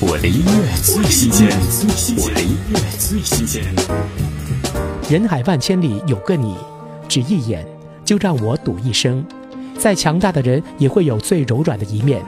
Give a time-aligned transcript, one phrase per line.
[0.00, 1.48] 我的音乐最新鲜，
[2.18, 3.64] 我的音乐最新鲜。
[5.10, 6.54] 人海万千里有个你，
[7.08, 7.66] 只一眼
[8.04, 9.26] 就让我赌一生。
[9.76, 12.22] 再强大的人也会有最柔软的一面。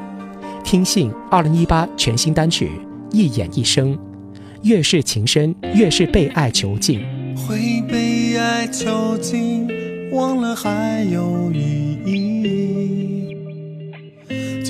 [0.65, 2.73] 听信二零一八全新单曲
[3.17, 3.97] 《一眼一生》，
[4.63, 7.01] 越是情深，越是被爱囚禁。
[7.37, 9.69] 会被爱囚禁，
[10.11, 12.60] 忘了还有意义，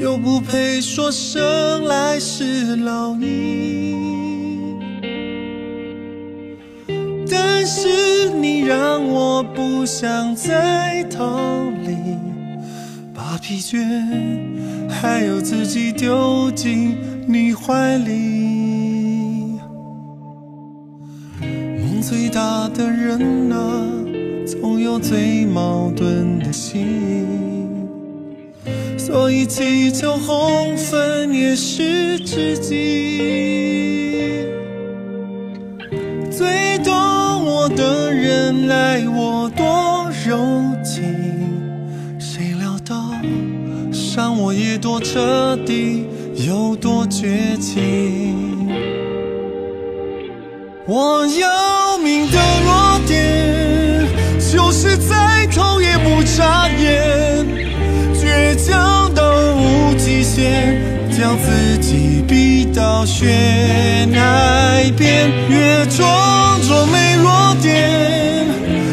[0.00, 4.74] 就不配说生来是老你。
[7.30, 11.38] 但是你让我不想再逃
[11.84, 11.94] 离，
[13.12, 13.78] 把疲倦
[14.88, 16.96] 还有自己丢进
[17.28, 19.60] 你怀里。
[21.42, 23.86] 梦最大的人啊，
[24.46, 26.86] 总有最矛盾的心，
[29.10, 34.46] 所以祈求红粉也是知己。
[36.30, 36.94] 最懂
[37.44, 40.38] 我的人爱我多柔
[40.84, 41.03] 情，
[42.20, 43.11] 谁料到
[43.92, 46.06] 伤我也多彻底，
[46.47, 48.69] 有多绝情。
[50.86, 51.48] 我要
[61.20, 65.30] 将自己逼到悬崖边。
[65.50, 68.46] 越装作没弱点，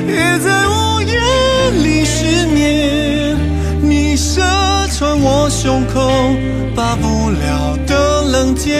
[0.05, 1.17] 越在午夜
[1.81, 3.37] 里失眠。
[3.81, 4.41] 你射
[4.91, 6.11] 穿我胸口，
[6.75, 8.75] 拔不了的冷箭。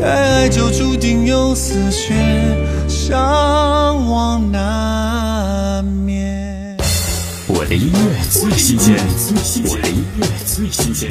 [0.00, 2.14] 再爱就注定有死穴，
[2.88, 4.87] 伤亡难免。
[7.68, 8.96] 的音乐最新鲜，
[9.66, 11.10] 我的音乐最新鲜。